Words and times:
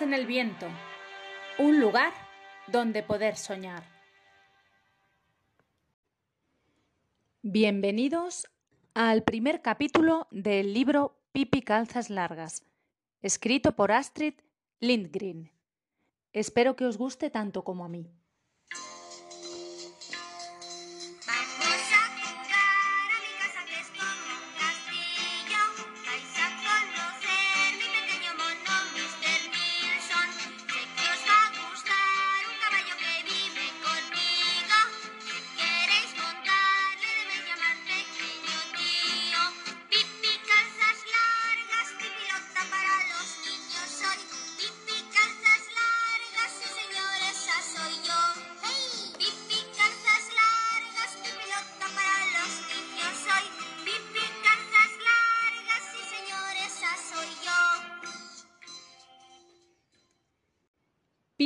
En 0.00 0.12
el 0.12 0.26
viento. 0.26 0.66
Un 1.58 1.80
lugar 1.80 2.12
donde 2.66 3.02
poder 3.02 3.36
soñar. 3.36 3.82
Bienvenidos 7.40 8.46
al 8.92 9.22
primer 9.22 9.62
capítulo 9.62 10.28
del 10.30 10.74
libro 10.74 11.16
Pipi 11.32 11.62
Calzas 11.62 12.10
Largas, 12.10 12.62
escrito 13.22 13.74
por 13.74 13.90
Astrid 13.90 14.34
Lindgren. 14.80 15.50
Espero 16.34 16.76
que 16.76 16.84
os 16.84 16.98
guste 16.98 17.30
tanto 17.30 17.64
como 17.64 17.84
a 17.84 17.88
mí. 17.88 18.10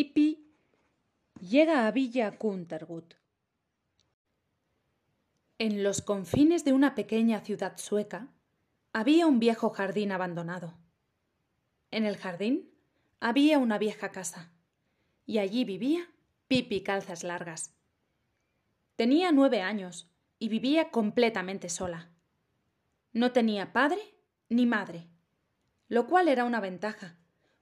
Pipi 0.00 0.50
llega 1.42 1.86
a 1.86 1.90
Villa 1.90 2.38
Kuntergut. 2.38 3.16
En 5.58 5.82
los 5.82 6.00
confines 6.00 6.64
de 6.64 6.72
una 6.72 6.94
pequeña 6.94 7.40
ciudad 7.40 7.76
sueca 7.76 8.28
había 8.94 9.26
un 9.26 9.38
viejo 9.40 9.68
jardín 9.68 10.10
abandonado. 10.12 10.78
En 11.90 12.06
el 12.06 12.16
jardín 12.16 12.70
había 13.20 13.58
una 13.58 13.76
vieja 13.76 14.10
casa 14.10 14.50
y 15.26 15.36
allí 15.36 15.66
vivía 15.66 16.08
Pipi 16.48 16.82
Calzas 16.82 17.22
Largas. 17.22 17.74
Tenía 18.96 19.32
nueve 19.32 19.60
años 19.60 20.10
y 20.38 20.48
vivía 20.48 20.90
completamente 20.90 21.68
sola. 21.68 22.08
No 23.12 23.32
tenía 23.32 23.74
padre 23.74 24.00
ni 24.48 24.64
madre, 24.64 25.10
lo 25.88 26.06
cual 26.06 26.28
era 26.28 26.46
una 26.46 26.60
ventaja, 26.60 27.19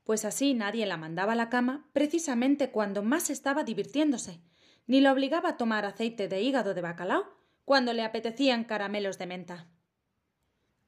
pues 0.09 0.25
así 0.25 0.55
nadie 0.55 0.87
la 0.87 0.97
mandaba 0.97 1.35
a 1.35 1.37
la 1.37 1.51
cama 1.51 1.87
precisamente 1.93 2.71
cuando 2.71 3.03
más 3.03 3.29
estaba 3.29 3.63
divirtiéndose, 3.63 4.41
ni 4.87 5.03
la 5.03 5.13
obligaba 5.13 5.51
a 5.51 5.57
tomar 5.59 5.85
aceite 5.85 6.29
de 6.29 6.41
hígado 6.41 6.73
de 6.73 6.81
bacalao 6.81 7.27
cuando 7.67 7.93
le 7.93 8.03
apetecían 8.03 8.65
caramelos 8.65 9.19
de 9.19 9.27
menta. 9.27 9.69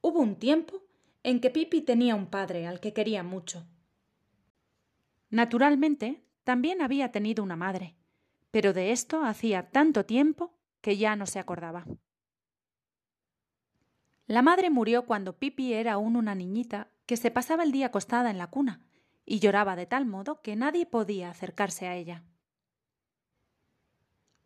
Hubo 0.01 0.21
un 0.21 0.37
tiempo 0.37 0.85
en 1.23 1.43
que 1.43 1.51
Pipi 1.51 1.83
tenía 1.83 2.15
un 2.15 2.29
padre 2.29 2.67
al 2.67 2.81
que 2.81 2.95
quería 2.95 3.23
mucho. 3.23 3.67
Naturalmente, 5.29 6.25
también 6.42 6.80
había 6.80 7.13
tenido 7.13 7.45
una 7.45 7.57
madre, 7.57 7.97
pero 8.51 8.73
de 8.73 8.91
esto 8.91 9.23
hacía 9.23 9.70
tanto 9.70 10.07
tiempo 10.07 10.55
que 10.80 10.97
ya 10.97 11.14
no 11.14 11.27
se 11.27 11.41
acordaba. 11.41 11.85
La 14.27 14.41
madre 14.41 14.70
murió 14.70 15.05
cuando 15.05 15.36
Pipi 15.39 15.75
era 15.75 15.92
aún 15.92 16.17
una 16.17 16.35
niñita 16.35 16.89
que 17.05 17.19
se 17.19 17.30
pasaba 17.30 17.64
el 17.64 17.73
día 17.73 17.89
acostada 17.89 18.30
en 18.30 18.39
la 18.39 18.47
cuna, 18.47 18.86
y 19.25 19.39
lloraba 19.39 19.77
de 19.77 19.86
tal 19.86 20.07
modo 20.07 20.42
que 20.42 20.57
nadie 20.57 20.86
podía 20.86 21.31
acercarse 21.31 21.86
a 21.86 21.97
ella. 21.97 22.25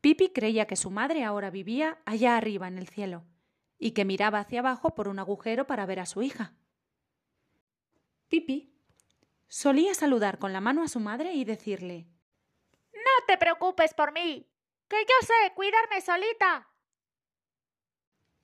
Pipi 0.01 0.31
creía 0.31 0.67
que 0.67 0.77
su 0.77 0.91
madre 0.91 1.25
ahora 1.25 1.51
vivía 1.51 1.99
allá 2.05 2.37
arriba 2.37 2.69
en 2.69 2.77
el 2.77 2.89
cielo, 2.89 3.25
y 3.79 3.93
que 3.93 4.05
miraba 4.05 4.41
hacia 4.41 4.61
abajo 4.61 4.95
por 4.95 5.09
un 5.09 5.19
agujero 5.19 5.67
para 5.67 5.87
ver 5.87 6.01
a 6.01 6.07
su 6.07 6.23
hija. 6.23 6.55
Pipi 8.29 8.79
solía 9.49 9.95
saludar 9.95 10.39
con 10.39 10.53
la 10.53 10.61
mano 10.61 10.83
a 10.83 10.89
su 10.89 11.01
madre 11.01 11.33
y 11.33 11.45
decirle 11.45 12.07
No 12.93 13.27
te 13.27 13.39
preocupes 13.39 13.95
por 13.95 14.13
mí, 14.13 14.47
que 14.89 14.97
yo 14.97 15.27
sé 15.27 15.55
cuidarme 15.55 16.01
solita. 16.01 16.69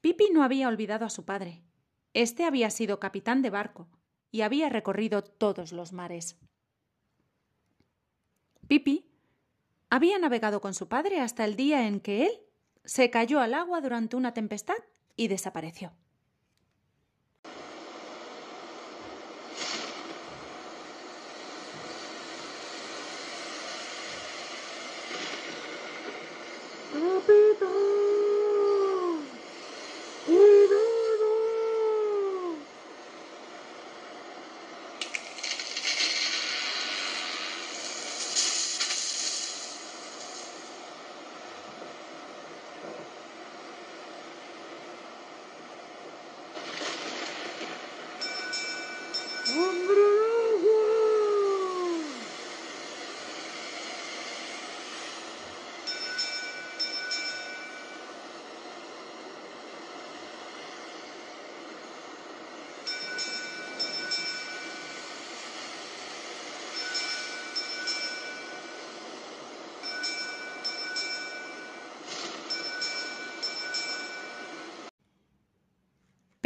Pipi 0.01 0.31
no 0.31 0.43
había 0.43 0.69
olvidado 0.69 1.05
a 1.05 1.11
su 1.11 1.27
padre. 1.27 1.63
Este 2.15 2.45
había 2.45 2.71
sido 2.71 2.99
capitán 2.99 3.43
de 3.43 3.51
barco 3.51 3.89
y 4.31 4.43
había 4.43 4.69
recorrido 4.69 5.23
todos 5.23 5.73
los 5.73 5.93
mares. 5.93 6.37
Pipi 8.69 9.11
había 9.89 10.19
navegado 10.19 10.61
con 10.61 10.75
su 10.75 10.89
padre 10.89 11.21
hasta 11.21 11.45
el 11.45 11.57
día 11.57 11.87
en 11.87 12.01
que 12.01 12.27
él 12.27 12.33
se 12.85 13.11
cayó 13.11 13.41
al 13.41 13.55
agua 13.55 13.81
durante 13.81 14.17
una 14.17 14.33
tempestad 14.33 14.77
y 15.17 15.29
desapareció. 15.29 15.93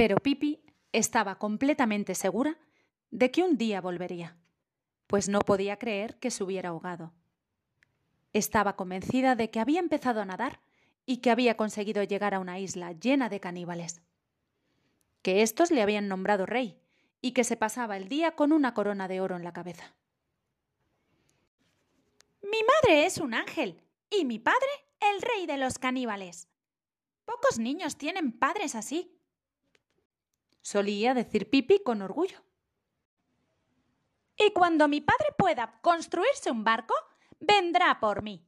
Pero 0.04 0.18
Pipi 0.18 0.62
estaba 0.92 1.38
completamente 1.38 2.14
segura 2.14 2.58
de 3.10 3.30
que 3.30 3.42
un 3.42 3.56
día 3.56 3.80
volvería, 3.80 4.36
pues 5.06 5.30
no 5.30 5.38
podía 5.38 5.78
creer 5.78 6.18
que 6.18 6.30
se 6.30 6.44
hubiera 6.44 6.68
ahogado. 6.68 7.14
Estaba 8.34 8.76
convencida 8.76 9.34
de 9.34 9.48
que 9.48 9.60
había 9.60 9.80
empezado 9.80 10.20
a 10.20 10.26
nadar 10.26 10.60
y 11.06 11.22
que 11.22 11.30
había 11.30 11.56
conseguido 11.56 12.02
llegar 12.02 12.34
a 12.34 12.38
una 12.38 12.58
isla 12.58 12.92
llena 12.92 13.30
de 13.30 13.40
caníbales. 13.40 14.02
Que 15.22 15.40
éstos 15.40 15.70
le 15.70 15.80
habían 15.80 16.06
nombrado 16.06 16.44
rey 16.44 16.78
y 17.22 17.32
que 17.32 17.42
se 17.42 17.56
pasaba 17.56 17.96
el 17.96 18.10
día 18.10 18.32
con 18.32 18.52
una 18.52 18.74
corona 18.74 19.08
de 19.08 19.22
oro 19.22 19.36
en 19.36 19.42
la 19.42 19.54
cabeza. 19.54 19.94
Mi 22.42 22.60
madre 22.62 23.06
es 23.06 23.16
un 23.16 23.32
ángel 23.32 23.80
y 24.10 24.26
mi 24.26 24.38
padre 24.38 24.68
el 25.00 25.22
rey 25.22 25.46
de 25.46 25.56
los 25.56 25.78
caníbales. 25.78 26.50
Pocos 27.24 27.58
niños 27.58 27.96
tienen 27.96 28.32
padres 28.32 28.74
así 28.74 29.10
solía 30.64 31.12
decir 31.12 31.50
Pipi 31.50 31.80
con 31.80 32.00
orgullo. 32.00 32.42
Y 34.36 34.50
cuando 34.52 34.88
mi 34.88 35.00
padre 35.00 35.26
pueda 35.38 35.78
construirse 35.82 36.50
un 36.50 36.64
barco, 36.64 36.94
vendrá 37.38 38.00
por 38.00 38.22
mí. 38.22 38.44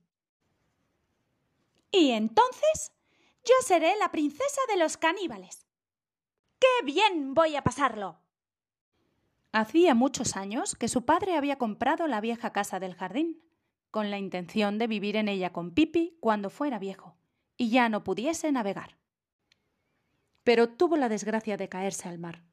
Y 1.92 2.10
entonces 2.10 2.92
yo 3.44 3.54
seré 3.64 3.96
la 3.98 4.10
princesa 4.10 4.60
de 4.68 4.78
los 4.78 4.96
caníbales. 4.96 5.66
¡Qué 6.58 6.84
bien 6.84 7.34
voy 7.34 7.54
a 7.54 7.62
pasarlo! 7.62 8.18
Hacía 9.52 9.94
muchos 9.94 10.36
años 10.36 10.74
que 10.74 10.88
su 10.88 11.04
padre 11.04 11.36
había 11.36 11.58
comprado 11.58 12.06
la 12.08 12.20
vieja 12.20 12.50
casa 12.52 12.80
del 12.80 12.94
jardín, 12.94 13.42
con 13.90 14.10
la 14.10 14.18
intención 14.18 14.78
de 14.78 14.86
vivir 14.86 15.16
en 15.16 15.28
ella 15.28 15.52
con 15.52 15.72
Pipi 15.72 16.16
cuando 16.20 16.50
fuera 16.50 16.78
viejo 16.78 17.16
y 17.56 17.70
ya 17.70 17.88
no 17.88 18.04
pudiese 18.04 18.50
navegar 18.52 18.96
pero 20.46 20.68
tuvo 20.68 20.96
la 20.96 21.08
desgracia 21.08 21.56
de 21.56 21.68
caerse 21.68 22.08
al 22.08 22.20
mar. 22.20 22.44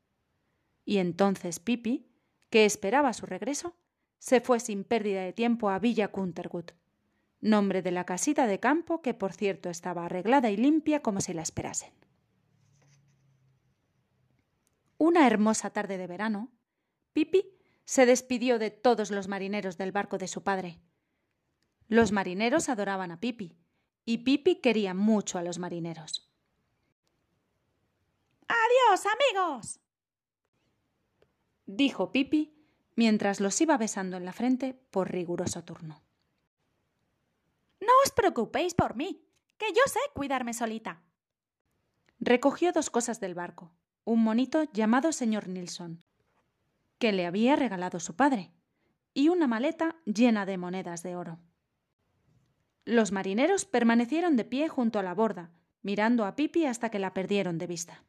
Y 0.84 0.98
entonces 0.98 1.60
Pipi, 1.60 2.10
que 2.50 2.66
esperaba 2.66 3.14
su 3.14 3.28
regreso, 3.28 3.76
se 4.18 4.42
fue 4.42 4.60
sin 4.60 4.84
pérdida 4.84 5.22
de 5.22 5.32
tiempo 5.32 5.70
a 5.70 5.78
Villa 5.78 6.08
Kuntergut, 6.08 6.72
nombre 7.40 7.84
de 7.84 7.92
la 7.92 8.04
casita 8.04 8.48
de 8.48 8.60
campo 8.60 9.04
que 9.04 9.14
por 9.14 9.32
cierto 9.32 9.70
estaba 9.70 10.06
arreglada 10.06 10.50
y 10.50 10.58
limpia 10.58 11.04
como 11.04 11.22
si 11.22 11.34
la 11.36 11.44
esperasen. 11.44 11.94
Una 14.98 15.28
hermosa 15.28 15.70
tarde 15.70 16.00
de 16.00 16.08
verano, 16.08 16.50
Pipi 17.14 17.46
se 17.86 18.08
despidió 18.08 18.58
de 18.58 18.72
todos 18.72 19.12
los 19.12 19.28
marineros 19.28 19.78
del 19.78 19.92
barco 19.92 20.18
de 20.18 20.28
su 20.28 20.42
padre. 20.42 20.80
Los 21.90 22.12
marineros 22.12 22.70
adoraban 22.70 23.12
a 23.12 23.20
Pipi, 23.20 23.56
y 24.04 24.20
Pipi 24.20 24.62
quería 24.62 24.96
mucho 24.96 25.38
a 25.38 25.44
los 25.44 25.60
marineros. 25.60 26.33
¡Adiós, 28.48 29.06
amigos! 29.06 29.80
dijo 31.66 32.12
Pipi 32.12 32.54
mientras 32.96 33.40
los 33.40 33.60
iba 33.62 33.78
besando 33.78 34.18
en 34.18 34.26
la 34.26 34.34
frente 34.34 34.74
por 34.92 35.12
riguroso 35.12 35.64
turno. 35.64 36.04
No 37.80 37.92
os 38.04 38.12
preocupéis 38.12 38.74
por 38.74 38.96
mí, 38.96 39.26
que 39.58 39.68
yo 39.74 39.82
sé 39.88 40.00
cuidarme 40.14 40.54
solita. 40.54 41.02
Recogió 42.20 42.72
dos 42.72 42.90
cosas 42.90 43.20
del 43.20 43.34
barco, 43.34 43.72
un 44.06 44.24
monito 44.24 44.64
llamado 44.72 45.12
señor 45.12 45.48
Nilsson, 45.48 46.04
que 47.00 47.12
le 47.12 47.26
había 47.26 47.56
regalado 47.56 48.00
su 48.00 48.16
padre, 48.16 48.52
y 49.14 49.30
una 49.30 49.48
maleta 49.48 49.96
llena 50.06 50.46
de 50.46 50.58
monedas 50.58 51.04
de 51.04 51.16
oro. 51.16 51.40
Los 52.86 53.12
marineros 53.12 53.66
permanecieron 53.66 54.36
de 54.36 54.46
pie 54.46 54.68
junto 54.68 55.00
a 55.00 55.04
la 55.04 55.14
borda, 55.14 55.52
mirando 55.82 56.26
a 56.26 56.36
Pipi 56.36 56.66
hasta 56.66 56.90
que 56.90 57.00
la 57.00 57.14
perdieron 57.14 57.58
de 57.58 57.68
vista. 57.68 58.04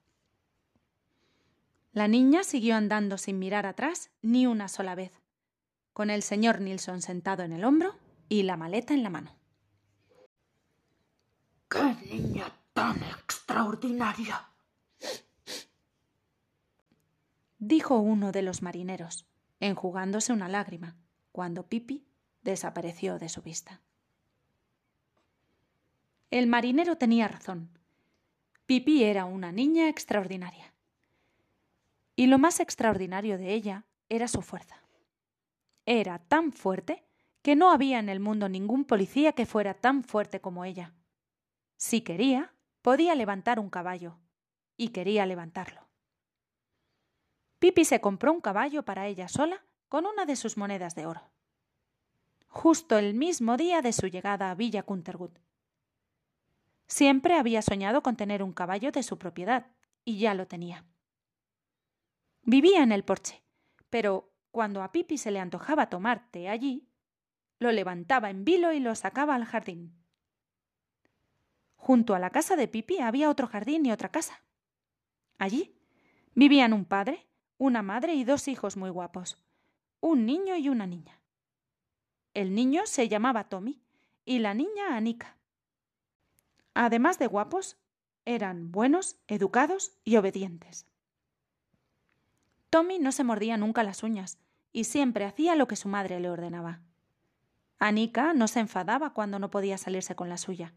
La 1.94 2.08
niña 2.08 2.42
siguió 2.42 2.74
andando 2.74 3.18
sin 3.18 3.38
mirar 3.38 3.66
atrás 3.66 4.10
ni 4.20 4.48
una 4.48 4.66
sola 4.66 4.96
vez, 4.96 5.12
con 5.92 6.10
el 6.10 6.24
señor 6.24 6.60
Nilsson 6.60 7.00
sentado 7.00 7.44
en 7.44 7.52
el 7.52 7.64
hombro 7.64 7.94
y 8.28 8.42
la 8.42 8.56
maleta 8.56 8.94
en 8.94 9.04
la 9.04 9.10
mano. 9.10 9.36
¡Qué 11.68 11.94
niña 12.10 12.52
tan 12.72 13.00
extraordinaria! 13.04 14.48
dijo 17.60 17.98
uno 18.00 18.32
de 18.32 18.42
los 18.42 18.60
marineros, 18.60 19.24
enjugándose 19.60 20.32
una 20.32 20.48
lágrima, 20.48 20.96
cuando 21.30 21.68
Pipi 21.68 22.04
desapareció 22.42 23.20
de 23.20 23.28
su 23.28 23.40
vista. 23.40 23.80
El 26.32 26.48
marinero 26.48 26.98
tenía 26.98 27.28
razón. 27.28 27.70
Pipi 28.66 29.04
era 29.04 29.24
una 29.26 29.52
niña 29.52 29.88
extraordinaria. 29.88 30.73
Y 32.16 32.26
lo 32.26 32.38
más 32.38 32.60
extraordinario 32.60 33.38
de 33.38 33.54
ella 33.54 33.84
era 34.08 34.28
su 34.28 34.42
fuerza. 34.42 34.76
Era 35.86 36.18
tan 36.18 36.52
fuerte 36.52 37.04
que 37.42 37.56
no 37.56 37.70
había 37.70 37.98
en 37.98 38.08
el 38.08 38.20
mundo 38.20 38.48
ningún 38.48 38.84
policía 38.84 39.32
que 39.32 39.46
fuera 39.46 39.74
tan 39.74 40.02
fuerte 40.02 40.40
como 40.40 40.64
ella. 40.64 40.94
Si 41.76 42.00
quería, 42.00 42.54
podía 42.80 43.14
levantar 43.14 43.58
un 43.58 43.68
caballo, 43.68 44.18
y 44.76 44.88
quería 44.88 45.26
levantarlo. 45.26 45.86
Pipi 47.58 47.84
se 47.84 48.00
compró 48.00 48.32
un 48.32 48.40
caballo 48.40 48.84
para 48.84 49.06
ella 49.06 49.28
sola 49.28 49.64
con 49.88 50.06
una 50.06 50.24
de 50.26 50.36
sus 50.36 50.56
monedas 50.56 50.94
de 50.94 51.06
oro. 51.06 51.22
Justo 52.48 52.98
el 52.98 53.14
mismo 53.14 53.56
día 53.56 53.82
de 53.82 53.92
su 53.92 54.06
llegada 54.06 54.50
a 54.50 54.54
Villa 54.54 54.82
Cuntergut. 54.82 55.38
Siempre 56.86 57.36
había 57.36 57.62
soñado 57.62 58.02
con 58.02 58.16
tener 58.16 58.42
un 58.42 58.52
caballo 58.52 58.92
de 58.92 59.02
su 59.02 59.18
propiedad, 59.18 59.66
y 60.04 60.18
ya 60.18 60.34
lo 60.34 60.46
tenía. 60.46 60.84
Vivía 62.46 62.82
en 62.82 62.92
el 62.92 63.04
porche, 63.04 63.42
pero 63.88 64.30
cuando 64.50 64.82
a 64.82 64.92
Pipi 64.92 65.16
se 65.16 65.30
le 65.30 65.40
antojaba 65.40 65.88
tomar 65.88 66.30
té 66.30 66.48
allí, 66.48 66.86
lo 67.58 67.72
levantaba 67.72 68.28
en 68.28 68.44
vilo 68.44 68.72
y 68.72 68.80
lo 68.80 68.94
sacaba 68.94 69.34
al 69.34 69.46
jardín. 69.46 69.94
Junto 71.76 72.14
a 72.14 72.18
la 72.18 72.30
casa 72.30 72.54
de 72.56 72.68
Pipi 72.68 72.98
había 72.98 73.30
otro 73.30 73.46
jardín 73.46 73.86
y 73.86 73.92
otra 73.92 74.10
casa. 74.10 74.44
Allí 75.38 75.74
vivían 76.34 76.74
un 76.74 76.84
padre, 76.84 77.26
una 77.56 77.82
madre 77.82 78.14
y 78.14 78.24
dos 78.24 78.46
hijos 78.46 78.76
muy 78.76 78.90
guapos, 78.90 79.38
un 80.00 80.26
niño 80.26 80.56
y 80.56 80.68
una 80.68 80.86
niña. 80.86 81.20
El 82.34 82.54
niño 82.54 82.82
se 82.84 83.08
llamaba 83.08 83.48
Tommy 83.48 83.80
y 84.26 84.40
la 84.40 84.52
niña 84.52 84.96
Anika. 84.96 85.38
Además 86.74 87.18
de 87.18 87.26
guapos, 87.26 87.78
eran 88.26 88.70
buenos, 88.70 89.16
educados 89.28 89.96
y 90.04 90.16
obedientes. 90.16 90.86
Tommy 92.74 92.98
no 92.98 93.12
se 93.12 93.22
mordía 93.22 93.56
nunca 93.56 93.84
las 93.84 94.02
uñas 94.02 94.36
y 94.72 94.82
siempre 94.82 95.24
hacía 95.24 95.54
lo 95.54 95.68
que 95.68 95.76
su 95.76 95.88
madre 95.88 96.18
le 96.18 96.28
ordenaba. 96.28 96.80
Anika 97.78 98.34
no 98.34 98.48
se 98.48 98.58
enfadaba 98.58 99.10
cuando 99.10 99.38
no 99.38 99.48
podía 99.48 99.78
salirse 99.78 100.16
con 100.16 100.28
la 100.28 100.38
suya 100.38 100.74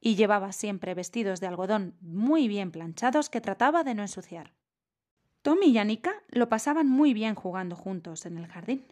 y 0.00 0.16
llevaba 0.16 0.50
siempre 0.50 0.92
vestidos 0.92 1.38
de 1.38 1.46
algodón 1.46 1.94
muy 2.00 2.48
bien 2.48 2.72
planchados 2.72 3.30
que 3.30 3.40
trataba 3.40 3.84
de 3.84 3.94
no 3.94 4.02
ensuciar. 4.02 4.54
Tommy 5.42 5.66
y 5.66 5.78
Anika 5.78 6.14
lo 6.30 6.48
pasaban 6.48 6.88
muy 6.88 7.14
bien 7.14 7.36
jugando 7.36 7.76
juntos 7.76 8.26
en 8.26 8.36
el 8.36 8.48
jardín. 8.48 8.84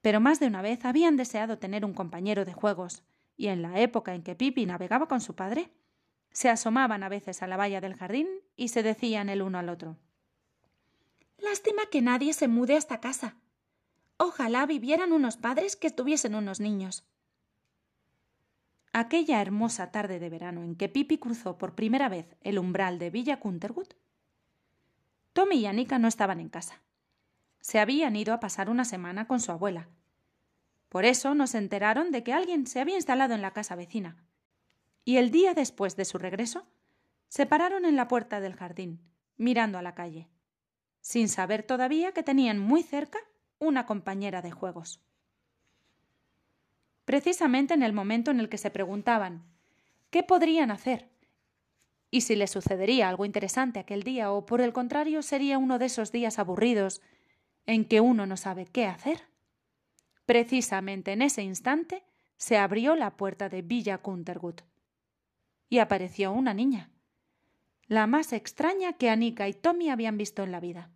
Pero 0.00 0.20
más 0.20 0.38
de 0.38 0.46
una 0.46 0.62
vez 0.62 0.84
habían 0.84 1.16
deseado 1.16 1.58
tener 1.58 1.84
un 1.84 1.92
compañero 1.92 2.44
de 2.44 2.52
juegos, 2.52 3.02
y 3.36 3.48
en 3.48 3.62
la 3.62 3.80
época 3.80 4.14
en 4.14 4.22
que 4.22 4.36
Pipi 4.36 4.64
navegaba 4.64 5.08
con 5.08 5.20
su 5.20 5.34
padre, 5.34 5.72
se 6.30 6.48
asomaban 6.48 7.02
a 7.02 7.08
veces 7.08 7.42
a 7.42 7.48
la 7.48 7.56
valla 7.56 7.80
del 7.80 7.96
jardín 7.96 8.28
y 8.54 8.68
se 8.68 8.84
decían 8.84 9.28
el 9.28 9.42
uno 9.42 9.58
al 9.58 9.70
otro 9.70 9.96
Lástima 11.42 11.86
que 11.90 12.02
nadie 12.02 12.32
se 12.34 12.46
mude 12.46 12.74
a 12.74 12.78
esta 12.78 13.00
casa. 13.00 13.34
Ojalá 14.16 14.64
vivieran 14.64 15.12
unos 15.12 15.36
padres 15.36 15.74
que 15.74 15.90
tuviesen 15.90 16.36
unos 16.36 16.60
niños. 16.60 17.04
Aquella 18.92 19.42
hermosa 19.42 19.90
tarde 19.90 20.20
de 20.20 20.30
verano 20.30 20.62
en 20.62 20.76
que 20.76 20.88
Pipi 20.88 21.18
cruzó 21.18 21.58
por 21.58 21.74
primera 21.74 22.08
vez 22.08 22.36
el 22.42 22.60
umbral 22.60 23.00
de 23.00 23.10
Villa 23.10 23.40
Cunterwood, 23.40 23.88
Tommy 25.32 25.56
y 25.56 25.66
Anika 25.66 25.98
no 25.98 26.06
estaban 26.06 26.38
en 26.38 26.48
casa. 26.48 26.82
Se 27.60 27.80
habían 27.80 28.14
ido 28.14 28.34
a 28.34 28.40
pasar 28.40 28.70
una 28.70 28.84
semana 28.84 29.26
con 29.26 29.40
su 29.40 29.50
abuela. 29.50 29.88
Por 30.90 31.04
eso 31.04 31.34
nos 31.34 31.56
enteraron 31.56 32.12
de 32.12 32.22
que 32.22 32.34
alguien 32.34 32.66
se 32.68 32.80
había 32.80 32.96
instalado 32.96 33.34
en 33.34 33.42
la 33.42 33.52
casa 33.52 33.74
vecina. 33.74 34.16
Y 35.04 35.16
el 35.16 35.30
día 35.30 35.54
después 35.54 35.96
de 35.96 36.04
su 36.04 36.18
regreso, 36.18 36.68
se 37.28 37.46
pararon 37.46 37.84
en 37.84 37.96
la 37.96 38.06
puerta 38.06 38.40
del 38.40 38.54
jardín, 38.54 39.00
mirando 39.36 39.78
a 39.78 39.82
la 39.82 39.94
calle 39.94 40.28
sin 41.02 41.28
saber 41.28 41.64
todavía 41.64 42.12
que 42.12 42.22
tenían 42.22 42.58
muy 42.58 42.82
cerca 42.82 43.18
una 43.58 43.84
compañera 43.84 44.40
de 44.40 44.52
juegos. 44.52 45.02
Precisamente 47.04 47.74
en 47.74 47.82
el 47.82 47.92
momento 47.92 48.30
en 48.30 48.40
el 48.40 48.48
que 48.48 48.56
se 48.56 48.70
preguntaban 48.70 49.42
qué 50.10 50.22
podrían 50.22 50.70
hacer 50.70 51.10
y 52.10 52.22
si 52.22 52.36
les 52.36 52.50
sucedería 52.50 53.08
algo 53.08 53.24
interesante 53.24 53.80
aquel 53.80 54.04
día 54.04 54.30
o 54.30 54.46
por 54.46 54.60
el 54.60 54.72
contrario 54.72 55.22
sería 55.22 55.58
uno 55.58 55.78
de 55.78 55.86
esos 55.86 56.12
días 56.12 56.38
aburridos 56.38 57.02
en 57.66 57.84
que 57.84 58.00
uno 58.00 58.24
no 58.26 58.36
sabe 58.36 58.66
qué 58.66 58.86
hacer. 58.86 59.22
Precisamente 60.24 61.12
en 61.12 61.22
ese 61.22 61.42
instante 61.42 62.04
se 62.36 62.58
abrió 62.58 62.94
la 62.94 63.16
puerta 63.16 63.48
de 63.48 63.62
Villa 63.62 63.98
Kuntergut 63.98 64.62
y 65.68 65.78
apareció 65.78 66.32
una 66.32 66.54
niña 66.54 66.91
la 67.86 68.06
más 68.06 68.32
extraña 68.32 68.94
que 68.94 69.10
Anika 69.10 69.48
y 69.48 69.54
Tommy 69.54 69.90
habían 69.90 70.16
visto 70.16 70.42
en 70.42 70.52
la 70.52 70.60
vida. 70.60 70.90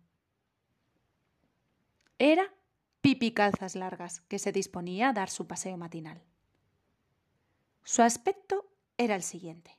Era 2.19 2.53
Pipi 3.01 3.31
Calzas 3.31 3.75
Largas, 3.75 4.21
que 4.21 4.39
se 4.39 4.51
disponía 4.51 5.09
a 5.09 5.13
dar 5.13 5.29
su 5.29 5.47
paseo 5.47 5.77
matinal. 5.77 6.23
Su 7.83 8.01
aspecto 8.01 8.69
era 8.97 9.15
el 9.15 9.23
siguiente. 9.23 9.77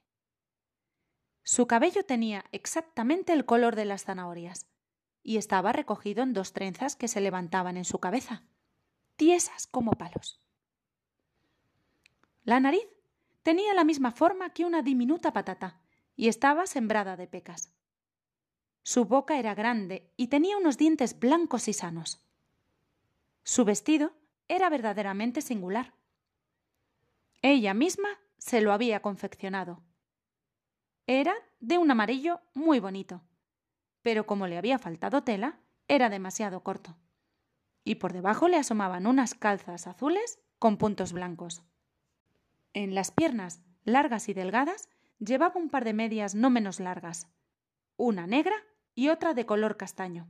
Su 1.43 1.67
cabello 1.67 2.05
tenía 2.05 2.45
exactamente 2.53 3.33
el 3.33 3.45
color 3.45 3.75
de 3.75 3.85
las 3.85 4.05
zanahorias 4.05 4.67
y 5.23 5.37
estaba 5.37 5.73
recogido 5.73 6.23
en 6.23 6.33
dos 6.33 6.53
trenzas 6.53 6.95
que 6.95 7.09
se 7.09 7.21
levantaban 7.21 7.77
en 7.77 7.85
su 7.85 7.99
cabeza, 7.99 8.45
tiesas 9.17 9.67
como 9.67 9.93
palos. 9.93 10.41
La 12.45 12.61
nariz 12.61 12.87
tenía 13.43 13.75
la 13.75 13.85
misma 13.85 14.13
forma 14.13 14.53
que 14.55 14.65
una 14.65 14.83
diminuta 14.83 15.33
patata 15.33 15.81
y 16.19 16.27
estaba 16.27 16.67
sembrada 16.67 17.17
de 17.17 17.29
pecas. 17.29 17.73
Su 18.83 19.05
boca 19.05 19.39
era 19.39 19.55
grande 19.55 20.13
y 20.17 20.27
tenía 20.27 20.59
unos 20.59 20.77
dientes 20.77 21.17
blancos 21.21 21.69
y 21.69 21.73
sanos. 21.73 22.21
Su 23.45 23.65
vestido 23.65 24.13
era 24.49 24.69
verdaderamente 24.69 25.43
singular. 25.43 25.95
Ella 27.41 27.73
misma 27.73 28.09
se 28.37 28.61
lo 28.61 28.73
había 28.73 29.01
confeccionado. 29.01 29.81
Era 31.07 31.35
de 31.61 31.79
un 31.79 31.89
amarillo 31.89 32.41
muy 32.53 32.81
bonito, 32.81 33.23
pero 34.03 34.27
como 34.27 34.49
le 34.49 34.59
había 34.59 34.81
faltado 34.81 35.23
tela, 35.23 35.61
era 35.87 36.11
demasiado 36.11 36.65
corto. 36.65 36.97
Y 37.85 37.95
por 37.95 38.13
debajo 38.13 38.49
le 38.49 38.57
asomaban 38.57 39.07
unas 39.07 39.35
calzas 39.35 39.87
azules 39.87 40.41
con 40.59 40.79
puntos 40.79 41.13
blancos. 41.13 41.63
En 42.75 42.97
las 42.97 43.13
piernas, 43.13 43.63
largas 43.85 44.29
y 44.29 44.35
delgadas, 44.35 44.89
llevaba 45.19 45.61
un 45.61 45.71
par 45.71 45.85
de 45.85 45.93
medias 45.93 46.35
no 46.35 46.51
menos 46.51 46.81
largas, 46.81 47.29
una 47.97 48.27
negra 48.27 48.57
y 48.95 49.09
otra 49.09 49.35
de 49.35 49.47
color 49.47 49.77
castaño. 49.77 50.29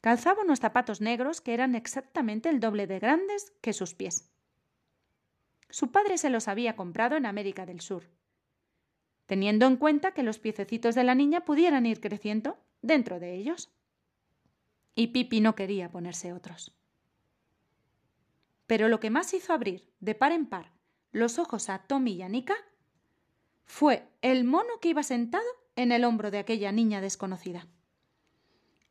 Calzaba 0.00 0.42
unos 0.42 0.60
zapatos 0.60 1.00
negros 1.00 1.40
que 1.40 1.52
eran 1.52 1.74
exactamente 1.74 2.48
el 2.48 2.60
doble 2.60 2.86
de 2.86 2.98
grandes 2.98 3.52
que 3.60 3.72
sus 3.72 3.94
pies. 3.94 4.30
Su 5.68 5.92
padre 5.92 6.16
se 6.18 6.30
los 6.30 6.48
había 6.48 6.74
comprado 6.74 7.16
en 7.16 7.26
América 7.26 7.66
del 7.66 7.80
Sur, 7.80 8.08
teniendo 9.26 9.66
en 9.66 9.76
cuenta 9.76 10.12
que 10.12 10.22
los 10.22 10.38
piececitos 10.38 10.94
de 10.94 11.04
la 11.04 11.14
niña 11.14 11.44
pudieran 11.44 11.86
ir 11.86 12.00
creciendo 12.00 12.58
dentro 12.82 13.20
de 13.20 13.34
ellos. 13.34 13.72
y 14.94 15.08
Pipi 15.08 15.40
no 15.40 15.54
quería 15.54 15.90
ponerse 15.90 16.32
otros. 16.32 16.74
Pero 18.66 18.88
lo 18.88 19.00
que 19.00 19.10
más 19.10 19.32
hizo 19.34 19.52
abrir, 19.52 19.88
de 20.00 20.14
par 20.14 20.32
en 20.32 20.46
par, 20.46 20.72
los 21.12 21.38
ojos 21.38 21.68
a 21.68 21.78
Tommy 21.78 22.12
y 22.12 22.22
a 22.22 22.28
Nika 22.28 22.54
fue 23.64 24.08
el 24.22 24.44
mono 24.44 24.78
que 24.80 24.88
iba 24.88 25.02
sentado 25.02 25.46
en 25.76 25.92
el 25.92 26.04
hombro 26.04 26.30
de 26.30 26.38
aquella 26.38 26.72
niña 26.72 27.00
desconocida. 27.00 27.66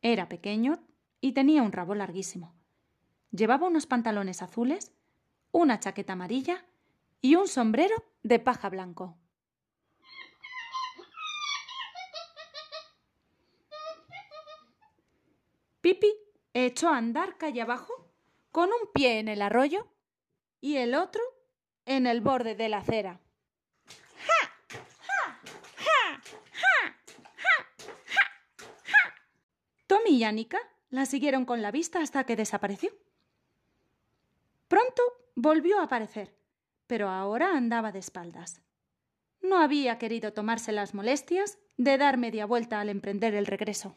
Era 0.02 0.28
pequeño 0.28 0.82
y 1.20 1.32
tenía 1.32 1.62
un 1.62 1.72
rabo 1.72 1.94
larguísimo. 1.94 2.54
Llevaba 3.30 3.68
unos 3.68 3.86
pantalones 3.86 4.42
azules, 4.42 4.92
una 5.52 5.78
chaqueta 5.78 6.14
amarilla 6.14 6.64
y 7.20 7.36
un 7.36 7.48
sombrero 7.48 7.94
de 8.22 8.38
paja 8.38 8.68
blanco. 8.68 9.16
Pipi 15.80 16.12
echó 16.52 16.88
a 16.88 16.98
andar 16.98 17.38
calle 17.38 17.62
abajo 17.62 17.92
con 18.52 18.68
un 18.68 18.92
pie 18.92 19.18
en 19.18 19.28
el 19.28 19.40
arroyo 19.42 19.88
y 20.60 20.76
el 20.76 20.94
otro 20.94 21.22
en 21.86 22.06
el 22.06 22.20
borde 22.20 22.54
de 22.54 22.68
la 22.68 22.78
acera. 22.78 23.20
Tommy 29.86 30.10
y 30.10 30.24
Annika 30.24 30.58
la 30.90 31.04
siguieron 31.04 31.44
con 31.44 31.62
la 31.62 31.70
vista 31.70 32.00
hasta 32.00 32.24
que 32.24 32.36
desapareció. 32.36 32.90
Pronto 34.68 35.02
volvió 35.34 35.80
a 35.80 35.84
aparecer, 35.84 36.32
pero 36.86 37.08
ahora 37.08 37.56
andaba 37.56 37.90
de 37.90 37.98
espaldas. 37.98 38.62
No 39.42 39.58
había 39.58 39.98
querido 39.98 40.32
tomarse 40.32 40.70
las 40.70 40.94
molestias 40.94 41.58
de 41.76 41.98
dar 41.98 42.18
media 42.18 42.46
vuelta 42.46 42.80
al 42.80 42.88
emprender 42.88 43.34
el 43.34 43.46
regreso. 43.46 43.94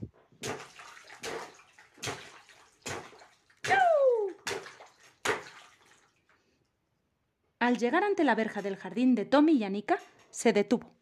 Al 7.64 7.78
llegar 7.78 8.04
ante 8.04 8.26
la 8.26 8.36
verja 8.36 8.62
del 8.62 8.76
jardín 8.76 9.16
de 9.16 9.24
Tommy 9.24 9.54
y 9.54 9.64
Anika, 9.64 9.98
se 10.32 10.52
detuvo. 10.52 10.94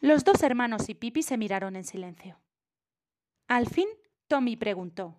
Los 0.00 0.24
dos 0.24 0.42
hermanos 0.42 0.88
y 0.88 0.94
Pipi 0.94 1.22
se 1.22 1.36
miraron 1.36 1.76
en 1.76 1.84
silencio. 1.84 2.40
Al 3.46 3.68
fin, 3.68 3.86
Tommy 4.26 4.56
preguntó. 4.56 5.16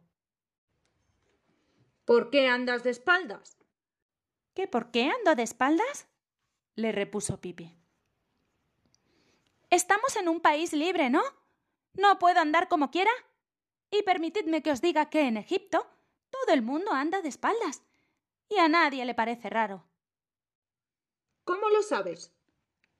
¿Por 2.04 2.30
qué 2.30 2.50
andas 2.50 2.84
de 2.84 2.90
espaldas? 2.90 3.58
¿Qué 4.54 4.68
por 4.68 4.92
qué 4.92 5.10
ando 5.18 5.34
de 5.34 5.44
espaldas? 5.44 6.10
le 6.76 6.92
repuso 6.92 7.40
Pipi. 7.40 7.74
Estamos 9.70 10.18
en 10.18 10.28
un 10.28 10.42
país 10.42 10.74
libre, 10.74 11.10
¿no? 11.10 11.24
No 11.94 12.20
puedo 12.20 12.42
andar 12.42 12.68
como 12.68 12.92
quiera. 12.92 13.12
Y 13.92 14.04
permitidme 14.04 14.62
que 14.62 14.72
os 14.72 14.82
diga 14.82 15.10
que 15.10 15.22
en 15.22 15.38
Egipto 15.38 15.88
todo 16.32 16.54
el 16.54 16.64
mundo 16.64 16.92
anda 16.92 17.22
de 17.22 17.30
espaldas 17.30 17.82
y 18.50 18.58
a 18.58 18.68
nadie 18.68 19.06
le 19.06 19.14
parece 19.14 19.50
raro. 19.50 19.88
¿Cómo 21.44 21.70
lo 21.70 21.82
sabes? 21.82 22.34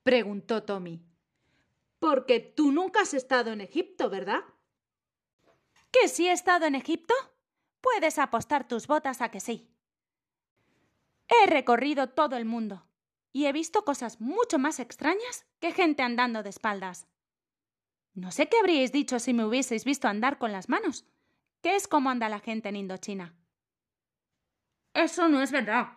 preguntó 0.02 0.62
Tommy. 0.62 1.04
Porque 1.98 2.40
tú 2.40 2.70
nunca 2.70 3.00
has 3.00 3.14
estado 3.14 3.52
en 3.52 3.60
Egipto, 3.60 4.08
¿verdad? 4.08 4.44
¿Que 5.90 6.08
sí 6.08 6.28
he 6.28 6.32
estado 6.32 6.66
en 6.66 6.74
Egipto? 6.74 7.14
Puedes 7.80 8.18
apostar 8.18 8.68
tus 8.68 8.86
botas 8.86 9.20
a 9.20 9.30
que 9.30 9.40
sí. 9.40 9.70
He 11.28 11.46
recorrido 11.46 12.08
todo 12.10 12.36
el 12.36 12.44
mundo 12.44 12.86
y 13.32 13.46
he 13.46 13.52
visto 13.52 13.84
cosas 13.84 14.20
mucho 14.20 14.58
más 14.58 14.78
extrañas 14.78 15.46
que 15.58 15.72
gente 15.72 16.02
andando 16.02 16.42
de 16.42 16.50
espaldas. 16.50 17.08
No 18.14 18.30
sé 18.30 18.48
qué 18.48 18.58
habríais 18.58 18.92
dicho 18.92 19.18
si 19.18 19.34
me 19.34 19.44
hubieseis 19.44 19.84
visto 19.84 20.08
andar 20.08 20.38
con 20.38 20.52
las 20.52 20.68
manos, 20.68 21.04
que 21.62 21.76
es 21.76 21.88
como 21.88 22.10
anda 22.10 22.28
la 22.28 22.40
gente 22.40 22.68
en 22.68 22.76
Indochina. 22.76 23.34
Eso 24.96 25.28
no 25.28 25.42
es 25.42 25.52
verdad, 25.52 25.88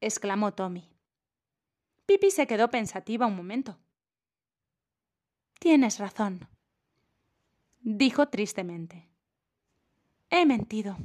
exclamó 0.00 0.54
Tommy. 0.54 0.88
Pipi 2.06 2.30
se 2.30 2.46
quedó 2.46 2.70
pensativa 2.70 3.26
un 3.26 3.36
momento. 3.36 3.78
Tienes 5.58 5.98
razón, 5.98 6.48
dijo 7.80 8.30
tristemente. 8.30 9.10
He 10.30 10.46
mentido. 10.46 10.96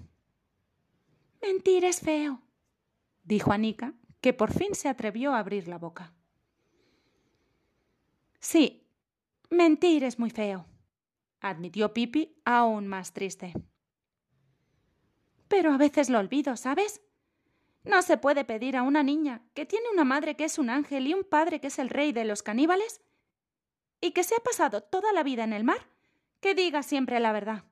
Mentir 1.42 1.84
es 1.84 2.00
feo, 2.00 2.42
dijo 3.26 3.52
Anika, 3.52 3.94
que 4.22 4.32
por 4.32 4.54
fin 4.54 4.74
se 4.74 4.88
atrevió 4.88 5.34
a 5.34 5.40
abrir 5.40 5.68
la 5.68 5.78
boca. 5.78 6.14
Sí, 8.40 8.88
mentir 9.50 10.06
es 10.06 10.20
muy 10.20 10.30
feo, 10.30 10.66
admitió 11.42 11.94
Pipi 11.94 12.42
aún 12.46 12.88
más 12.88 13.12
triste. 13.12 13.52
Pero 15.50 15.74
a 15.74 15.78
veces 15.78 16.10
lo 16.10 16.18
olvido, 16.18 16.56
¿sabes? 16.56 17.02
No 17.86 18.02
se 18.02 18.18
puede 18.18 18.44
pedir 18.44 18.76
a 18.76 18.82
una 18.82 19.04
niña 19.04 19.42
que 19.54 19.66
tiene 19.66 19.90
una 19.90 20.04
madre 20.04 20.36
que 20.36 20.46
es 20.46 20.58
un 20.58 20.72
ángel 20.72 21.06
y 21.06 21.14
un 21.14 21.24
padre 21.24 21.62
que 21.62 21.68
es 21.68 21.78
el 21.78 21.90
rey 21.90 22.12
de 22.12 22.26
los 22.26 22.42
caníbales 22.42 23.00
y 24.02 24.12
que 24.12 24.24
se 24.24 24.36
ha 24.36 24.40
pasado 24.40 24.82
toda 24.82 25.14
la 25.14 25.24
vida 25.24 25.44
en 25.44 25.54
el 25.54 25.64
mar, 25.64 25.88
que 26.42 26.56
diga 26.56 26.82
siempre 26.82 27.20
la 27.20 27.32
verdad. 27.32 27.64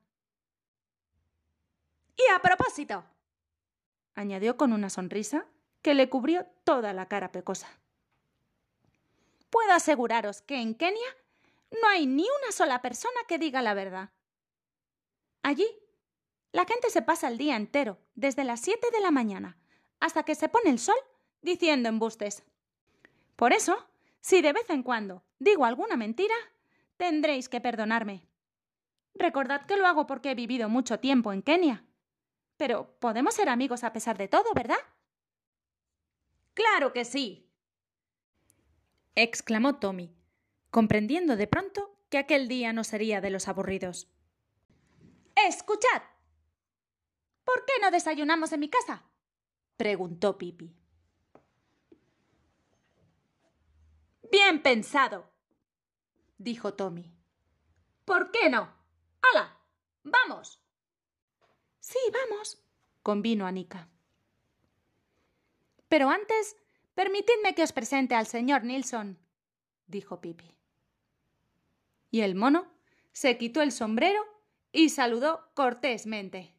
Y 2.16 2.22
a 2.32 2.38
propósito, 2.40 3.04
añadió 4.14 4.56
con 4.56 4.72
una 4.72 4.88
sonrisa 4.88 5.46
que 5.82 5.94
le 5.94 6.08
cubrió 6.08 6.46
toda 6.62 6.92
la 6.92 7.06
cara 7.06 7.32
pecosa. 7.32 7.68
Puedo 9.50 9.72
aseguraros 9.72 10.42
que 10.42 10.60
en 10.60 10.74
Kenia 10.76 11.16
no 11.82 11.88
hay 11.88 12.06
ni 12.06 12.22
una 12.22 12.52
sola 12.52 12.80
persona 12.82 13.18
que 13.26 13.38
diga 13.38 13.62
la 13.62 13.74
verdad. 13.74 14.10
Allí, 15.42 15.66
la 16.52 16.64
gente 16.66 16.88
se 16.88 17.02
pasa 17.02 17.26
el 17.26 17.36
día 17.36 17.56
entero, 17.56 17.98
desde 18.14 18.44
las 18.44 18.60
siete 18.60 18.88
de 18.92 19.00
la 19.00 19.10
mañana 19.10 19.58
hasta 20.04 20.22
que 20.22 20.34
se 20.34 20.50
pone 20.50 20.68
el 20.68 20.78
sol 20.78 20.98
diciendo 21.40 21.88
embustes. 21.88 22.42
Por 23.36 23.54
eso, 23.54 23.88
si 24.20 24.42
de 24.42 24.52
vez 24.52 24.68
en 24.68 24.82
cuando 24.82 25.24
digo 25.38 25.64
alguna 25.64 25.96
mentira, 25.96 26.34
tendréis 26.98 27.48
que 27.48 27.62
perdonarme. 27.62 28.28
Recordad 29.14 29.64
que 29.64 29.78
lo 29.78 29.86
hago 29.86 30.06
porque 30.06 30.32
he 30.32 30.34
vivido 30.34 30.68
mucho 30.68 31.00
tiempo 31.00 31.32
en 31.32 31.40
Kenia. 31.40 31.86
Pero 32.58 32.98
podemos 33.00 33.32
ser 33.32 33.48
amigos 33.48 33.82
a 33.82 33.94
pesar 33.94 34.18
de 34.18 34.28
todo, 34.28 34.44
¿verdad? 34.54 34.76
Claro 36.52 36.92
que 36.92 37.06
sí. 37.06 37.48
exclamó 39.14 39.76
Tommy, 39.76 40.14
comprendiendo 40.70 41.34
de 41.36 41.46
pronto 41.46 41.96
que 42.10 42.18
aquel 42.18 42.46
día 42.46 42.74
no 42.74 42.84
sería 42.84 43.22
de 43.22 43.30
los 43.30 43.48
aburridos. 43.48 44.12
Escuchad. 45.34 46.02
¿Por 47.42 47.64
qué 47.64 47.72
no 47.80 47.90
desayunamos 47.90 48.52
en 48.52 48.60
mi 48.60 48.68
casa? 48.68 49.02
Preguntó 49.76 50.38
Pipi. 50.38 50.74
Bien 54.30 54.62
pensado, 54.62 55.30
dijo 56.38 56.74
Tommy. 56.74 57.12
¿Por 58.04 58.30
qué 58.30 58.50
no? 58.50 58.72
¡Hala! 59.22 59.58
¡Vamos! 60.02 60.60
Sí, 61.80 61.98
vamos, 62.12 62.62
convino 63.02 63.46
Anika. 63.46 63.88
Pero 65.88 66.10
antes, 66.10 66.56
permitidme 66.94 67.54
que 67.54 67.62
os 67.62 67.72
presente 67.72 68.14
al 68.14 68.26
señor 68.26 68.64
Nilsson, 68.64 69.18
dijo 69.86 70.20
Pipi. 70.20 70.56
Y 72.10 72.22
el 72.22 72.34
mono 72.34 72.72
se 73.12 73.38
quitó 73.38 73.62
el 73.62 73.72
sombrero 73.72 74.24
y 74.72 74.88
saludó 74.88 75.50
cortésmente. 75.54 76.53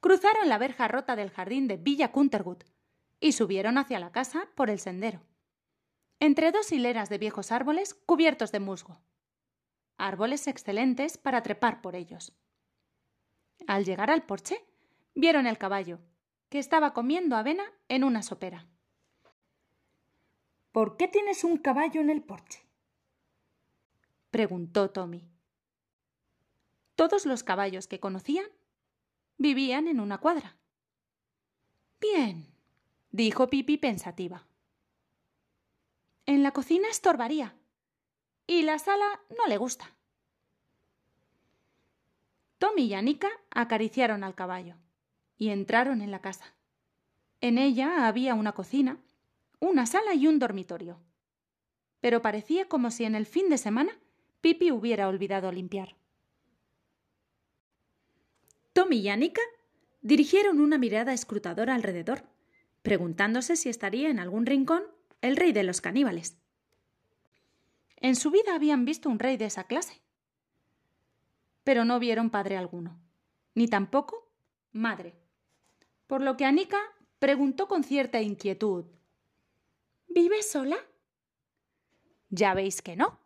Cruzaron 0.00 0.48
la 0.48 0.58
verja 0.58 0.88
rota 0.88 1.14
del 1.14 1.30
jardín 1.30 1.68
de 1.68 1.76
Villa 1.76 2.10
Kuntergut 2.10 2.64
y 3.20 3.32
subieron 3.32 3.76
hacia 3.78 4.00
la 4.00 4.12
casa 4.12 4.48
por 4.54 4.70
el 4.70 4.80
sendero, 4.80 5.22
entre 6.18 6.52
dos 6.52 6.72
hileras 6.72 7.08
de 7.10 7.18
viejos 7.18 7.52
árboles 7.52 7.94
cubiertos 7.94 8.50
de 8.50 8.60
musgo. 8.60 9.00
Árboles 9.98 10.46
excelentes 10.46 11.18
para 11.18 11.42
trepar 11.42 11.82
por 11.82 11.94
ellos. 11.94 12.32
Al 13.66 13.84
llegar 13.84 14.10
al 14.10 14.24
porche, 14.24 14.64
vieron 15.14 15.46
el 15.46 15.58
caballo, 15.58 16.00
que 16.48 16.58
estaba 16.58 16.94
comiendo 16.94 17.36
avena 17.36 17.64
en 17.88 18.04
una 18.04 18.22
sopera. 18.22 18.66
¿Por 20.72 20.96
qué 20.96 21.08
tienes 21.08 21.44
un 21.44 21.58
caballo 21.58 22.00
en 22.00 22.10
el 22.10 22.22
porche? 22.22 22.64
preguntó 24.30 24.90
Tommy. 24.90 25.28
Todos 26.94 27.26
los 27.26 27.42
caballos 27.42 27.86
que 27.86 28.00
conocían 28.00 28.46
Vivían 29.40 29.88
en 29.88 30.00
una 30.00 30.18
cuadra. 30.18 30.58
Bien, 31.98 32.46
dijo 33.10 33.48
Pipi 33.48 33.78
pensativa. 33.78 34.46
En 36.26 36.42
la 36.42 36.50
cocina 36.50 36.88
estorbaría. 36.90 37.56
Y 38.46 38.64
la 38.64 38.78
sala 38.78 39.22
no 39.30 39.46
le 39.46 39.56
gusta. 39.56 39.96
Tommy 42.58 42.82
y 42.82 42.92
Anika 42.92 43.30
acariciaron 43.50 44.24
al 44.24 44.34
caballo 44.34 44.76
y 45.38 45.48
entraron 45.48 46.02
en 46.02 46.10
la 46.10 46.20
casa. 46.20 46.54
En 47.40 47.56
ella 47.56 48.06
había 48.06 48.34
una 48.34 48.52
cocina, 48.52 48.98
una 49.58 49.86
sala 49.86 50.12
y 50.12 50.26
un 50.26 50.38
dormitorio. 50.38 51.00
Pero 52.02 52.20
parecía 52.20 52.68
como 52.68 52.90
si 52.90 53.06
en 53.06 53.14
el 53.14 53.24
fin 53.24 53.48
de 53.48 53.56
semana 53.56 53.98
Pipi 54.42 54.70
hubiera 54.70 55.08
olvidado 55.08 55.50
limpiar. 55.50 55.96
Tommy 58.90 59.02
y 59.02 59.08
Annika 59.08 59.42
dirigieron 60.00 60.60
una 60.60 60.76
mirada 60.76 61.12
escrutadora 61.12 61.76
alrededor, 61.76 62.24
preguntándose 62.82 63.54
si 63.54 63.68
estaría 63.68 64.08
en 64.08 64.18
algún 64.18 64.46
rincón 64.46 64.82
el 65.20 65.36
rey 65.36 65.52
de 65.52 65.62
los 65.62 65.80
caníbales. 65.80 66.36
En 67.98 68.16
su 68.16 68.32
vida 68.32 68.52
habían 68.52 68.84
visto 68.84 69.08
un 69.08 69.20
rey 69.20 69.36
de 69.36 69.44
esa 69.44 69.62
clase, 69.68 70.02
pero 71.62 71.84
no 71.84 72.00
vieron 72.00 72.30
padre 72.30 72.56
alguno, 72.56 73.00
ni 73.54 73.68
tampoco 73.68 74.28
madre, 74.72 75.14
por 76.08 76.20
lo 76.20 76.36
que 76.36 76.44
Anika 76.44 76.80
preguntó 77.20 77.68
con 77.68 77.84
cierta 77.84 78.20
inquietud 78.20 78.86
¿Vive 80.08 80.42
sola? 80.42 80.78
Ya 82.30 82.54
veis 82.54 82.82
que 82.82 82.96
no. 82.96 83.20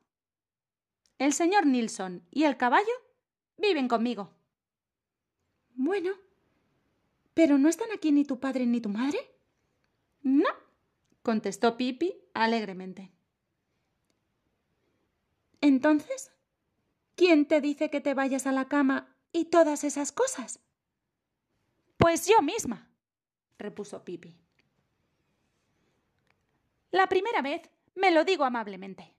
El 1.19 1.33
señor 1.33 1.65
Nilsson 1.65 2.23
y 2.31 2.45
el 2.45 2.59
caballo 2.59 2.93
viven 3.57 3.89
conmigo. 3.89 4.34
Bueno, 5.75 6.13
¿pero 7.35 7.59
no 7.59 7.69
están 7.69 7.91
aquí 7.93 8.13
ni 8.13 8.25
tu 8.25 8.39
padre 8.39 8.65
ni 8.67 8.81
tu 8.81 8.89
madre? 8.89 9.19
No, 10.23 10.49
contestó 11.23 11.77
Pipi 11.77 12.15
alegremente. 12.33 13.13
Entonces, 15.61 16.31
¿quién 17.17 17.47
te 17.47 17.61
dice 17.61 17.91
que 17.91 18.01
te 18.01 18.15
vayas 18.15 18.47
a 18.47 18.53
la 18.53 18.69
cama 18.69 19.17
y 19.33 19.47
todas 19.47 19.85
esas 19.85 20.13
cosas? 20.13 20.61
Pues 21.97 22.27
yo 22.29 22.41
misma, 22.43 22.91
repuso 23.59 24.05
Pipi. 24.05 24.37
La 26.91 27.09
primera 27.09 27.43
vez 27.43 27.63
me 27.95 28.11
lo 28.11 28.25
digo 28.25 28.45
amablemente. 28.45 29.15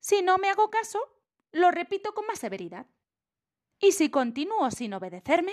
Si 0.00 0.22
no 0.22 0.38
me 0.38 0.48
hago 0.48 0.70
caso, 0.70 0.98
lo 1.52 1.70
repito 1.70 2.14
con 2.14 2.26
más 2.26 2.38
severidad. 2.38 2.86
Y 3.82 3.90
si 3.92 4.10
continúo 4.10 4.70
sin 4.70 4.94
obedecerme, 4.94 5.52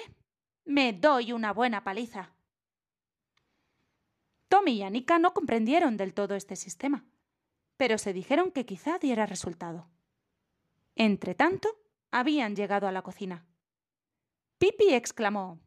me 0.64 0.94
doy 0.94 1.34
una 1.34 1.52
buena 1.52 1.84
paliza. 1.84 2.32
Tommy 4.48 4.74
y 4.74 4.84
Anika 4.84 5.18
no 5.18 5.34
comprendieron 5.34 5.98
del 5.98 6.14
todo 6.14 6.36
este 6.36 6.56
sistema, 6.56 7.04
pero 7.76 7.98
se 7.98 8.14
dijeron 8.14 8.52
que 8.52 8.68
quizá 8.68 9.00
diera 9.00 9.26
resultado. 9.26 9.90
Entretanto, 10.96 11.70
habían 12.12 12.56
llegado 12.56 12.88
a 12.88 12.92
la 12.92 13.02
cocina. 13.02 13.48
Pipi 14.60 14.94
exclamó 14.94 15.60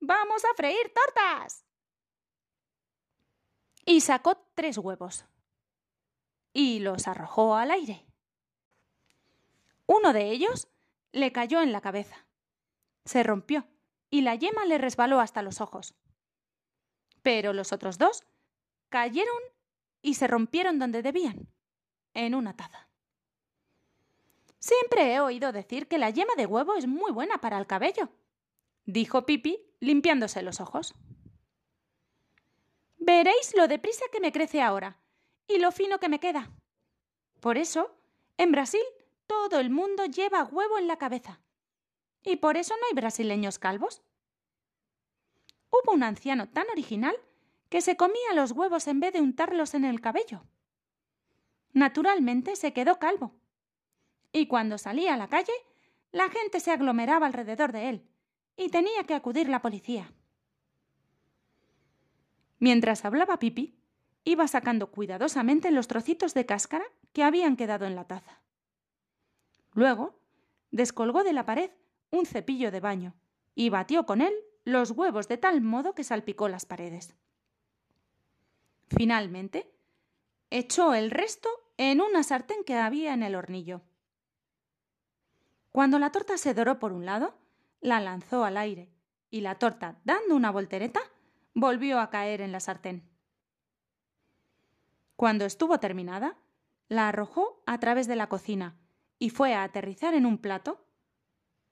¡Vamos 0.00 0.44
a 0.44 0.54
freír 0.56 0.92
tortas! 0.92 1.64
y 3.84 4.00
sacó 4.00 4.36
tres 4.54 4.76
huevos 4.76 5.24
y 6.52 6.80
los 6.80 7.06
arrojó 7.06 7.54
al 7.54 7.70
aire. 7.70 8.04
Uno 9.86 10.12
de 10.12 10.32
ellos 10.32 10.68
le 11.12 11.32
cayó 11.32 11.62
en 11.62 11.72
la 11.72 11.80
cabeza, 11.80 12.26
se 13.04 13.22
rompió 13.22 13.66
y 14.10 14.22
la 14.22 14.34
yema 14.34 14.64
le 14.64 14.78
resbaló 14.78 15.20
hasta 15.20 15.42
los 15.42 15.60
ojos. 15.60 15.94
Pero 17.22 17.52
los 17.52 17.72
otros 17.72 17.98
dos 17.98 18.24
cayeron 18.88 19.38
y 20.02 20.14
se 20.14 20.26
rompieron 20.26 20.78
donde 20.78 21.02
debían, 21.02 21.48
en 22.14 22.34
una 22.34 22.56
taza. 22.56 22.88
Siempre 24.58 25.14
he 25.14 25.20
oído 25.20 25.52
decir 25.52 25.88
que 25.88 25.98
la 25.98 26.10
yema 26.10 26.34
de 26.36 26.46
huevo 26.46 26.74
es 26.74 26.86
muy 26.86 27.12
buena 27.12 27.38
para 27.38 27.58
el 27.58 27.66
cabello, 27.66 28.10
dijo 28.84 29.26
Pipi 29.26 29.58
limpiándose 29.80 30.42
los 30.42 30.60
ojos. 30.60 30.94
Veréis 32.98 33.54
lo 33.56 33.66
deprisa 33.66 34.04
que 34.12 34.20
me 34.20 34.30
crece 34.30 34.62
ahora 34.62 35.00
y 35.48 35.58
lo 35.58 35.72
fino 35.72 35.98
que 35.98 36.08
me 36.08 36.20
queda. 36.20 36.52
Por 37.40 37.58
eso, 37.58 37.96
en 38.36 38.52
Brasil 38.52 38.82
todo 39.32 39.60
el 39.60 39.70
mundo 39.70 40.04
lleva 40.04 40.44
huevo 40.44 40.78
en 40.78 40.86
la 40.86 40.96
cabeza. 40.96 41.40
Y 42.22 42.36
por 42.36 42.56
eso 42.56 42.74
no 42.76 42.86
hay 42.88 42.94
brasileños 42.94 43.58
calvos. 43.58 44.02
Hubo 45.70 45.92
un 45.92 46.02
anciano 46.02 46.48
tan 46.48 46.68
original 46.70 47.16
que 47.68 47.80
se 47.80 47.96
comía 47.96 48.34
los 48.34 48.52
huevos 48.52 48.86
en 48.86 49.00
vez 49.00 49.14
de 49.14 49.20
untarlos 49.20 49.74
en 49.74 49.84
el 49.84 50.00
cabello. 50.00 50.44
Naturalmente 51.72 52.56
se 52.56 52.72
quedó 52.72 52.98
calvo. 52.98 53.34
Y 54.32 54.46
cuando 54.46 54.76
salía 54.76 55.14
a 55.14 55.16
la 55.16 55.28
calle, 55.28 55.52
la 56.10 56.28
gente 56.28 56.60
se 56.60 56.70
aglomeraba 56.70 57.26
alrededor 57.26 57.72
de 57.72 57.88
él 57.88 58.08
y 58.56 58.68
tenía 58.68 59.04
que 59.04 59.14
acudir 59.14 59.48
la 59.48 59.62
policía. 59.62 60.12
Mientras 62.58 63.04
hablaba 63.04 63.38
Pipi, 63.38 63.78
iba 64.24 64.46
sacando 64.46 64.90
cuidadosamente 64.90 65.70
los 65.70 65.88
trocitos 65.88 66.34
de 66.34 66.46
cáscara 66.46 66.84
que 67.12 67.24
habían 67.24 67.56
quedado 67.56 67.86
en 67.86 67.96
la 67.96 68.06
taza. 68.06 68.41
Luego, 69.74 70.18
descolgó 70.70 71.24
de 71.24 71.32
la 71.32 71.46
pared 71.46 71.70
un 72.10 72.26
cepillo 72.26 72.70
de 72.70 72.80
baño 72.80 73.14
y 73.54 73.70
batió 73.70 74.06
con 74.06 74.20
él 74.20 74.34
los 74.64 74.90
huevos 74.90 75.28
de 75.28 75.38
tal 75.38 75.60
modo 75.60 75.94
que 75.94 76.04
salpicó 76.04 76.48
las 76.48 76.66
paredes. 76.66 77.14
Finalmente, 78.88 79.72
echó 80.50 80.94
el 80.94 81.10
resto 81.10 81.48
en 81.78 82.00
una 82.00 82.22
sartén 82.22 82.64
que 82.64 82.76
había 82.76 83.14
en 83.14 83.22
el 83.22 83.34
hornillo. 83.34 83.82
Cuando 85.72 85.98
la 85.98 86.12
torta 86.12 86.36
se 86.36 86.52
doró 86.52 86.78
por 86.78 86.92
un 86.92 87.06
lado, 87.06 87.34
la 87.80 88.00
lanzó 88.00 88.44
al 88.44 88.58
aire 88.58 88.90
y 89.30 89.40
la 89.40 89.58
torta, 89.58 89.98
dando 90.04 90.36
una 90.36 90.50
voltereta, 90.50 91.00
volvió 91.54 91.98
a 91.98 92.10
caer 92.10 92.42
en 92.42 92.52
la 92.52 92.60
sartén. 92.60 93.08
Cuando 95.16 95.46
estuvo 95.46 95.80
terminada, 95.80 96.36
la 96.88 97.08
arrojó 97.08 97.62
a 97.64 97.78
través 97.80 98.06
de 98.06 98.16
la 98.16 98.28
cocina 98.28 98.76
y 99.22 99.30
fue 99.30 99.54
a 99.54 99.62
aterrizar 99.62 100.14
en 100.14 100.26
un 100.26 100.36
plato 100.36 100.84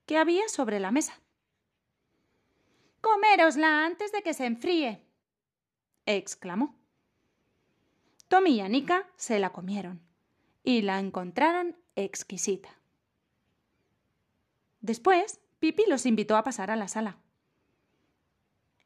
que 0.07 0.17
había 0.17 0.49
sobre 0.49 0.79
la 0.79 0.93
mesa. 0.93 1.21
Comérosla 3.01 3.85
antes 3.85 4.13
de 4.13 4.23
que 4.23 4.35
se 4.35 4.47
enfríe, 4.47 5.05
exclamó. 6.07 6.79
Tommy 8.29 8.51
y 8.51 8.61
Anika 8.61 9.09
se 9.17 9.41
la 9.41 9.51
comieron 9.51 10.01
y 10.63 10.83
la 10.83 11.01
encontraron 11.01 11.77
exquisita. 11.97 12.69
Después, 14.81 15.41
Pipi 15.59 15.87
los 15.89 16.07
invitó 16.07 16.37
a 16.37 16.45
pasar 16.45 16.71
a 16.71 16.77
la 16.77 16.87
sala. 16.87 17.19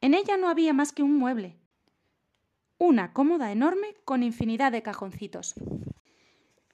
En 0.01 0.15
ella 0.15 0.37
no 0.37 0.49
había 0.49 0.73
más 0.73 0.91
que 0.91 1.03
un 1.03 1.19
mueble. 1.19 1.55
Una 2.79 3.13
cómoda 3.13 3.51
enorme 3.51 3.95
con 4.05 4.23
infinidad 4.23 4.71
de 4.71 4.81
cajoncitos. 4.81 5.53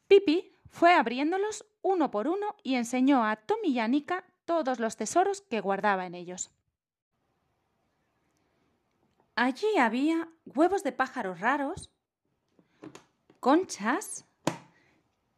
Pipi 0.08 0.56
fue 0.69 0.93
abriéndolos 0.93 1.65
uno 1.82 2.12
por 2.12 2.28
uno 2.28 2.56
y 2.63 2.76
enseñó 2.76 3.26
a 3.26 3.36
Tommy 3.36 3.70
y 3.70 3.80
a 3.80 3.89
todos 4.46 4.80
los 4.80 4.98
tesoros 4.98 5.41
que 5.41 5.62
guardaba 5.62 6.06
en 6.06 6.15
ellos. 6.15 6.52
Allí 9.36 9.78
había 9.78 10.30
huevos 10.46 10.84
de 10.84 10.91
pájaros 10.91 11.39
raros, 11.39 11.89
conchas, 13.39 14.26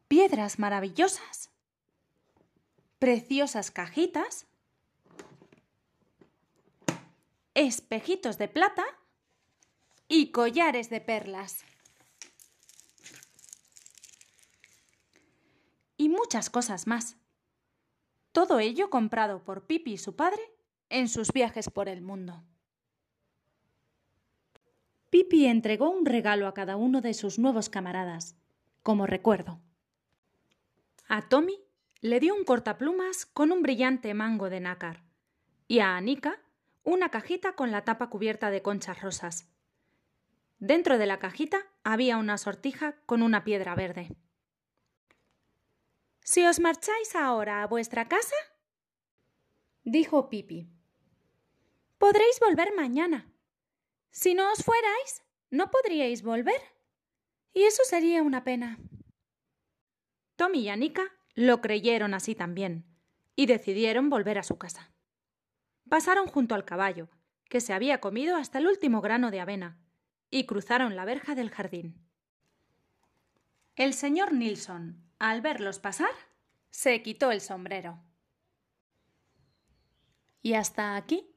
piedras 0.07 0.59
maravillosas, 0.59 1.51
preciosas 2.99 3.71
cajitas, 3.71 4.45
espejitos 7.53 8.37
de 8.37 8.47
plata 8.47 8.83
y 10.07 10.31
collares 10.31 10.89
de 10.89 11.01
perlas. 11.01 11.63
Y 15.97 16.09
muchas 16.23 16.49
cosas 16.49 16.87
más. 16.87 17.17
Todo 18.31 18.59
ello 18.59 18.89
comprado 18.89 19.43
por 19.43 19.67
Pipi 19.67 19.93
y 19.93 19.97
su 19.97 20.15
padre 20.15 20.41
en 20.87 21.09
sus 21.09 21.33
viajes 21.33 21.69
por 21.69 21.89
el 21.89 22.01
mundo. 22.01 22.45
Pipi 25.09 25.47
entregó 25.47 25.89
un 25.89 26.05
regalo 26.05 26.47
a 26.47 26.53
cada 26.53 26.77
uno 26.77 27.01
de 27.01 27.13
sus 27.13 27.39
nuevos 27.39 27.67
camaradas, 27.69 28.37
como 28.83 29.05
recuerdo. 29.05 29.59
A 31.09 31.27
Tommy 31.27 31.59
le 31.99 32.21
dio 32.21 32.33
un 32.33 32.45
cortaplumas 32.45 33.25
con 33.25 33.51
un 33.51 33.61
brillante 33.61 34.13
mango 34.13 34.49
de 34.49 34.61
nácar 34.61 35.03
y 35.67 35.79
a 35.79 35.97
Anika 35.97 36.39
una 36.83 37.09
cajita 37.09 37.53
con 37.53 37.71
la 37.71 37.83
tapa 37.83 38.09
cubierta 38.09 38.49
de 38.49 38.61
conchas 38.61 39.01
rosas. 39.01 39.49
Dentro 40.59 40.97
de 40.97 41.05
la 41.05 41.19
cajita 41.19 41.59
había 41.83 42.17
una 42.17 42.37
sortija 42.37 42.95
con 43.05 43.23
una 43.23 43.43
piedra 43.43 43.75
verde. 43.75 44.15
Si 46.23 46.45
os 46.45 46.59
marcháis 46.59 47.15
ahora 47.15 47.63
a 47.63 47.67
vuestra 47.67 48.07
casa, 48.07 48.35
dijo 49.83 50.29
Pipi, 50.29 50.69
podréis 51.97 52.39
volver 52.39 52.73
mañana. 52.75 53.31
Si 54.11 54.33
no 54.33 54.51
os 54.51 54.63
fuerais, 54.63 55.23
no 55.49 55.69
podríais 55.69 56.23
volver. 56.23 56.61
Y 57.53 57.63
eso 57.63 57.83
sería 57.85 58.23
una 58.23 58.43
pena. 58.43 58.79
Tommy 60.35 60.59
y 60.61 60.69
Anika 60.69 61.03
lo 61.35 61.61
creyeron 61.61 62.13
así 62.13 62.35
también, 62.35 62.85
y 63.35 63.45
decidieron 63.45 64.09
volver 64.09 64.39
a 64.39 64.43
su 64.43 64.57
casa 64.57 64.93
pasaron 65.93 66.25
junto 66.25 66.55
al 66.55 66.65
caballo, 66.65 67.07
que 67.49 67.61
se 67.61 67.71
había 67.71 67.99
comido 67.99 68.35
hasta 68.35 68.57
el 68.57 68.65
último 68.65 68.99
grano 68.99 69.29
de 69.29 69.39
avena, 69.39 69.77
y 70.31 70.47
cruzaron 70.47 70.95
la 70.95 71.05
verja 71.05 71.35
del 71.35 71.51
jardín. 71.51 72.01
El 73.75 73.93
señor 73.93 74.33
Nilsson, 74.33 75.03
al 75.23 75.39
verlos 75.39 75.79
pasar, 75.79 76.11
se 76.69 77.01
quitó 77.01 77.31
el 77.31 77.39
sombrero. 77.39 77.97
Y 80.41 80.55
hasta 80.55 80.97
aquí 80.97 81.33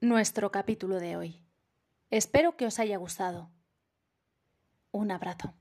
nuestro 0.00 0.50
capítulo 0.50 0.98
de 0.98 1.18
hoy. 1.18 1.44
Espero 2.08 2.56
que 2.56 2.64
os 2.64 2.78
haya 2.78 2.96
gustado. 2.96 3.50
Un 4.92 5.10
abrazo. 5.10 5.52